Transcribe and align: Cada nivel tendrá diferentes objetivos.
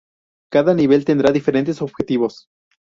Cada 0.51 0.73
nivel 0.73 1.05
tendrá 1.05 1.29
diferentes 1.31 1.79
objetivos. 1.79 2.47